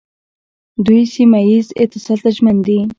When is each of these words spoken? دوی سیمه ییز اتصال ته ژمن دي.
دوی 0.85 1.03
سیمه 1.13 1.39
ییز 1.49 1.67
اتصال 1.83 2.19
ته 2.23 2.29
ژمن 2.35 2.57
دي. 2.65 2.79